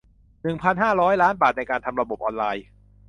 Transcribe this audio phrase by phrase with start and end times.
[0.43, 2.65] หนึ่งพันห้าร้อย ล้านบาทในการทำระบบออนไลน์